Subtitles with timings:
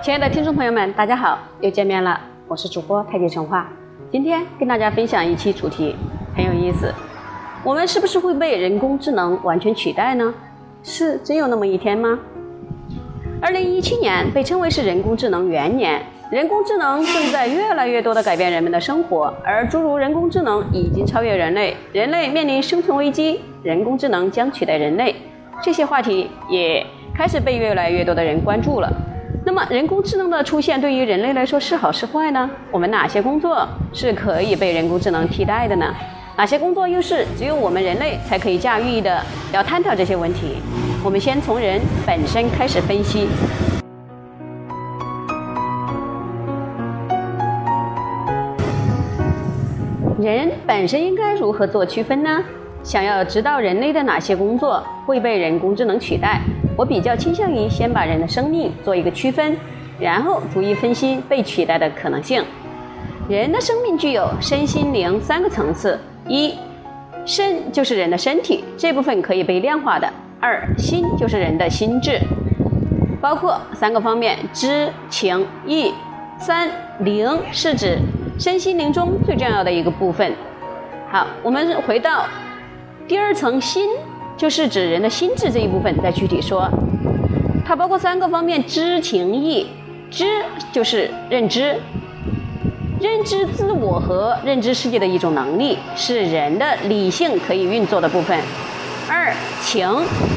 [0.00, 3.68] 亲爱的听众朋友们，大家好，又见面了，我是主播太极陈化。
[4.12, 5.96] 今天跟大家分享一期主题，
[6.36, 6.94] 很有意思。
[7.64, 10.32] 我们是不是会被人工智能完全取代呢？
[10.84, 12.16] 是真有那么一天吗？
[13.42, 25.16] 二零一七年被称为是人工智能元年，人工智能正在越来越多的改变人们的生活，而诸如人工智能已经超越人类，人类面临生存危机，人工智能将取代人类，
[25.60, 28.90] 这些话题也开始被越来越多的人关注了。
[29.48, 32.50] 那么，人工智能的出现对于人类来说是好是坏呢？
[32.70, 35.86] 我们哪些工作是可以被人工智能替代的呢？
[36.36, 39.22] 哪些工作又是只有我们人类才可以驾驭的？
[39.50, 40.56] 要探讨这些问题，
[41.02, 43.26] 我们先从人本身开始分析。
[50.20, 52.44] 人本身应该如何做区分呢？
[52.82, 56.42] 想要知道人类的哪些工作会被人工智能取代？
[56.78, 59.56] 我比较倾向于先把人的生命做一个区分，
[59.98, 62.40] 然后逐一分析被取代的可能性。
[63.28, 65.98] 人的生命具有身心灵三个层次：
[66.28, 66.54] 一，
[67.26, 70.06] 身就是人的身体，这部分可以被量化的；
[70.38, 72.20] 二，心就是人的心智，
[73.20, 75.92] 包括三个方面：知、情、意；
[76.38, 76.70] 三，
[77.00, 77.98] 灵是指
[78.38, 80.32] 身心灵中最重要的一个部分。
[81.10, 82.24] 好，我们回到
[83.08, 83.90] 第二层心。
[84.38, 86.70] 就是指人的心智这一部分，再具体说，
[87.66, 89.66] 它包括三个方面：知、情、意。
[90.10, 90.24] 知
[90.72, 91.76] 就是认知，
[92.98, 98.38] 认知自我和认知世界的一种能力，是人的理性可以运作的部分。
[99.06, 99.86] 二情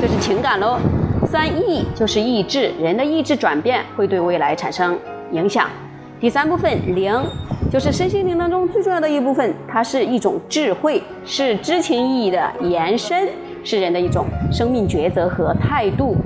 [0.00, 0.78] 就是情感喽。
[1.26, 4.98] 三意就是意志，人的意志转变会对未来产生
[5.32, 5.68] 影响。
[6.18, 7.12] 第三部分灵
[7.70, 13.28] 就是身心灵当中最重要的一部分，它是一种智慧，是知情意的延伸。
[13.64, 16.16] 是人的一种生命抉择和态度。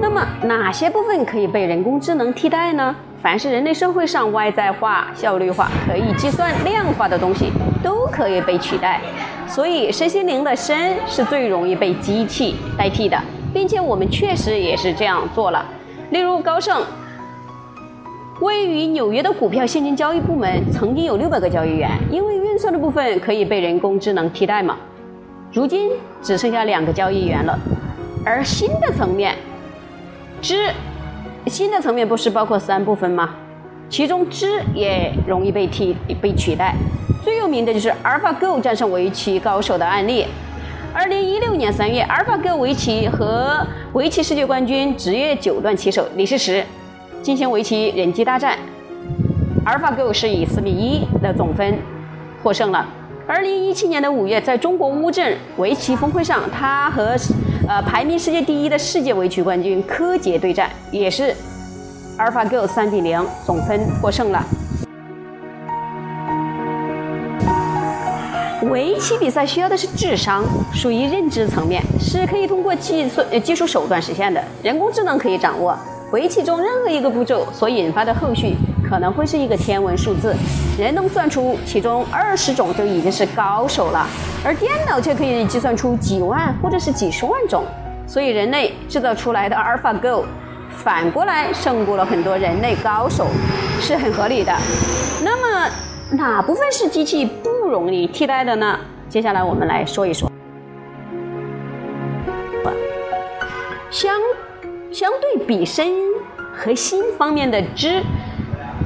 [0.00, 2.94] 那么，哪些部分可以被人工智能替代呢？
[3.22, 7.50] 凡是人类社会上外在化、效率化、可以计算量化的东西，
[7.82, 9.00] 都可以被取代。
[9.48, 13.18] 所以，身心灵的身是最容易被机器代替的，
[13.52, 15.64] 并且我们确实也是这样做了。
[16.10, 16.82] 例如，高盛。
[18.44, 24.76] 位于纽约的股票现金交易部门曾经有六百个交易员，因为运算的部分可以被人工智能替代嘛，
[25.50, 25.90] 如今
[26.20, 27.58] 只剩下两个交易员了。
[28.22, 29.34] 而新的层面，
[30.42, 30.70] 知，
[31.46, 33.34] 新的层面不是包括三部分吗？
[33.88, 36.74] 其中知也容易被替被取代。
[37.22, 40.26] 最有名的就是 AlphaGo 战胜围棋高手的案例。
[40.92, 46.62] 二零一六年三月，AlphaGo 围棋和围棋世界冠军职业九段棋手李世石。
[47.24, 48.58] 进行围棋人机大战
[49.64, 51.78] ，AlphaGo 是以四比一的总分
[52.42, 52.86] 获胜了。
[53.26, 57.16] 二零一七年的五月，在中国乌镇围棋峰会上，他和
[57.66, 61.34] 呃排名世界第一的世界围棋冠军柯洁对战，也是
[62.18, 64.44] AlphaGo 三比零总分获胜了。
[68.70, 75.74] 围棋比赛需要的是智商，属于认知层面，是可以通过计算技术手段实现的，人工智能可以掌握。
[76.12, 78.54] 围棋中任何一个步骤所引发的后续
[78.88, 80.34] 可能会是一个天文数字，
[80.78, 84.06] 人能算出其中二十种就已经是高手了，
[84.44, 87.64] 而电脑却可以计算出几万或者是几十万种，
[88.06, 90.22] 所以人类制造出来的 AlphaGo
[90.70, 93.26] 反过来胜过了很多人类高手，
[93.80, 94.52] 是很合理的。
[95.24, 95.70] 那么
[96.12, 98.78] 哪部分是机器不容易替代的呢？
[99.08, 100.30] 接下来我们来说一说，
[103.90, 104.12] 相。
[104.94, 105.88] 相对比身
[106.52, 108.00] 和心方面的知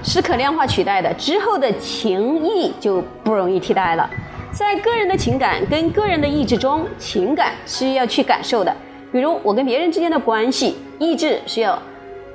[0.02, 4.08] 是可量化取代的，之后的情意就不容易替代了。
[4.50, 8.74] 在个人的情感跟个人的意志中，情感是要去感受的，
[9.12, 11.78] 比如我跟别人之间的关系；意志是要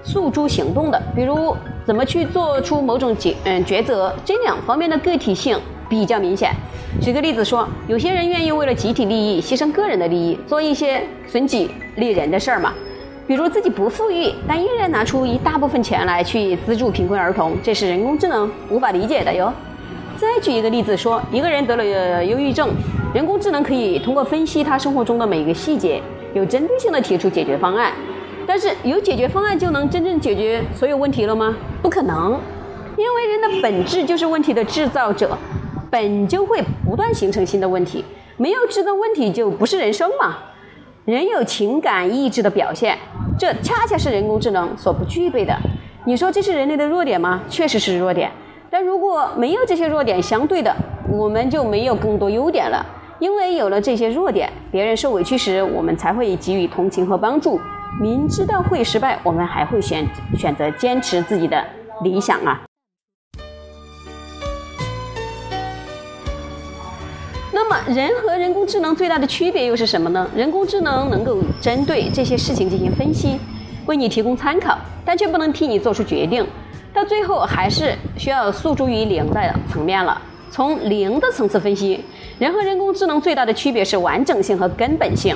[0.03, 4.13] 诉诸行动的，比如怎么去做出某种决嗯抉择。
[4.23, 5.59] 这两方面的个体性
[5.89, 6.51] 比较明显。
[7.01, 12.71] 举个例子说，有些人愿意为了集体利益牺牲个人的利益，做一些损己利人的事儿嘛。
[13.33, 19.51] 比如自己不富裕，但依然拿出一大部分钱来去资助贫困儿童，这是人工智能无法理解的哟。
[20.15, 22.69] 再举一个例子说，一个人得了忧郁症，
[23.11, 25.99] 人工智能可以通过分析他生活中的每一个细节，
[26.35, 27.91] 有针对性的提出解决方案。
[28.45, 31.55] 但是有解决方案就能真正解决所有问题了吗？
[31.81, 32.39] 不可能，
[32.97, 35.35] 因为人的本质就是问题的制造者，
[35.89, 38.05] 本就会不断形成新的问题，
[38.37, 40.35] 没有制造问题就不是人生嘛。
[41.05, 42.97] 人有情感意志的表现，
[43.37, 45.55] 这恰恰是人工智能所不具备的。
[46.05, 47.41] 你说这是人类的弱点吗？
[47.49, 48.29] 确实是弱点。
[48.69, 50.75] 但如果没有这些弱点，相对的，
[51.09, 52.85] 我们就没有更多优点了。
[53.19, 57.59] 因为有了这些弱点，别人受委屈时，我们才会给予同情和帮助。
[58.01, 61.63] 明知道会失败，我们还会选选择坚持自己的
[62.01, 62.61] 理想啊。
[67.55, 70.27] 那么，人和人工智能最大的区别又是什么呢？
[70.35, 73.37] 人工智能能够针对这些事情进行分析，
[73.85, 76.43] 为你提供参考，但却不能替你做出决定。
[76.91, 80.19] 到最后，还是需要诉诸于零的层面了。
[80.49, 82.03] 从零的层次分析，
[82.39, 85.35] 人和人工智能最大的区别是完整性和根本性。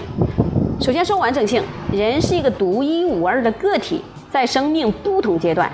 [0.82, 1.62] 首先说完整性，
[1.92, 5.72] 人是一个独一无二的个体，在生命不同阶段，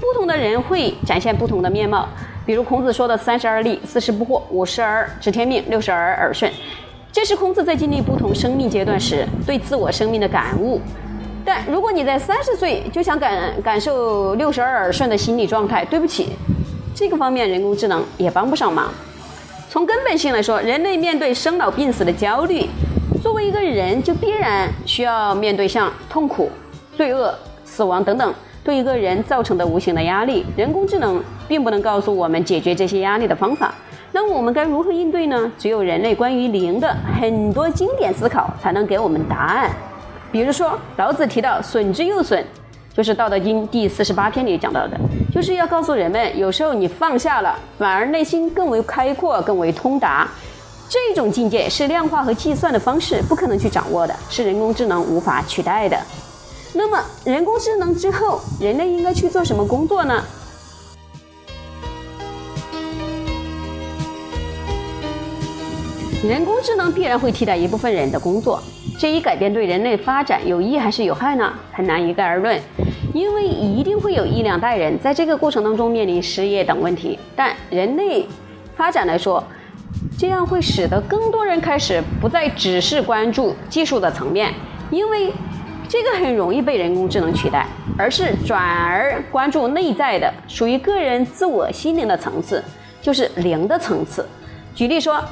[0.00, 2.08] 不同的人会展现不同的面貌。
[2.46, 6.50] 比如孔子说的“三十而立，四十不惑，五十而知天命，六十而耳顺”，
[7.10, 10.80] 这是孔子在经历不同生命阶段时对自我生命的感悟。
[11.44, 16.28] 但如果你在三十岁就想感感受六十而耳顺的心理状态，对不起，
[16.94, 18.92] 这个方面人工智能也帮不上忙。
[19.68, 22.64] 从根本性来说，人类面对生老病死的焦虑。
[23.20, 26.48] 作为一个人，就必然需要面对像痛苦、
[26.96, 27.34] 罪恶、
[27.64, 28.32] 死亡等等
[28.66, 30.44] 对一个人造成的无形的压力。
[30.56, 33.72] 人工智能并不能告诉我们解决这些压力的方法。
[34.10, 35.52] 那我们该如何应对呢？
[35.56, 39.70] 只有人类关于灵的很多经典思考才能给我们答案。
[40.32, 42.44] 比如说，老子提到“损之又损”，
[42.92, 44.98] 就是《道德经》第四十八篇里讲到的，
[45.32, 50.26] 就是要告诉人们，有时候你放下了，反而内心更为开阔，更为通达。
[50.88, 55.96] 这种境界是量化和计算的方式不可能去掌握的，是人工智能无法取代的。
[56.78, 60.22] 那么，人工智能之后，人类应该去做什么工作呢？
[66.22, 68.62] 人工智能必然会替代一部分人的工作，
[68.98, 71.50] 这一改变对人类发展有益还是有害呢？
[71.72, 72.60] 很难一概而论，
[73.14, 77.18] 因为一定会有一两代人在这个过程当中面临失业等问题。
[77.34, 78.26] 但人类
[78.76, 79.42] 发展来说，
[80.18, 84.52] 这样会使得更多人开始不再只是关注技术的层面，
[84.90, 85.32] 因为
[85.88, 87.66] 这个很容易被人工智能取代，
[87.96, 92.62] 而是转而关注内在的、属于个人自我心灵的层次，
[93.00, 94.26] 就是灵的层次。
[94.74, 95.22] 举例说，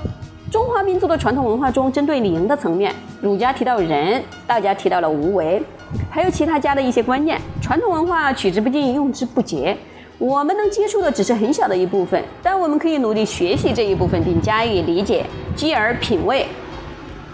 [0.51, 5.61] 中华民族的传统文化中，针对灵的层面，儒家提到仁，道家提到了无为，
[6.09, 7.41] 还有其他家的一些观念。
[7.61, 9.77] 传统文化取之不尽，用之不竭。
[10.17, 16.47] 我们能接触的只是很小的一部分，但我们可以努力学习这一部分，并加以理解，继而品味。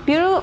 [0.06, 0.40] 比如，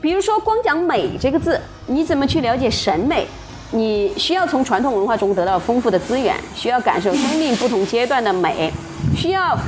[0.00, 3.26] 比如说光讲美这个字，你怎么去了解审美？
[3.72, 8.70] 你需要从传统文化中得到丰富的资源，需要感受生命不同阶段的美，
[9.16, 9.58] 需要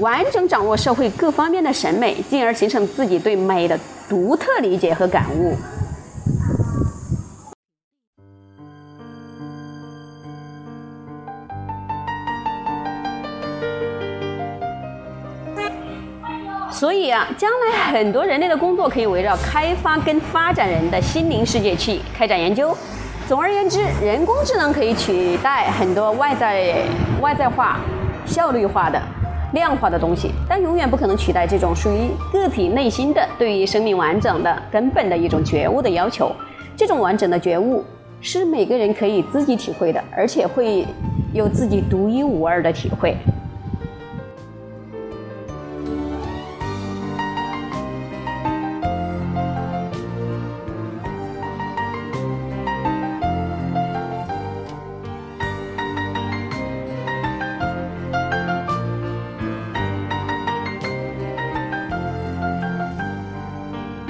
[0.00, 3.78] 完整掌握社会各方面的审美，进而形成自己对美的
[4.08, 5.56] 独特理解和感悟。
[16.76, 22.76] 所以啊，将来很多人类的工作可以围绕开发跟发展人的心灵世界去开展研究。
[23.26, 26.74] 总而言之，人工智能可以取代很多外在、
[27.22, 27.80] 外在化、
[28.26, 29.00] 效率化的、
[29.54, 36.30] 量化的东西，但永远不可能取代这种属于个体内心的对于生命完整的根本的一种觉悟的要求。
[36.76, 37.82] 这种完整的觉悟
[38.20, 40.86] 是每个人可以自己体会的，而且会
[41.32, 43.16] 有自己独一无二的体会。